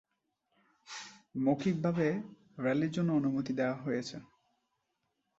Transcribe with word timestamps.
মৌখিকভাবে 1.35 2.07
র্যালির 2.57 2.91
জন্য 2.91 3.09
অনুমতি 3.13 3.51
দেওয়া 3.53 3.77
হয়েছে। 3.83 4.15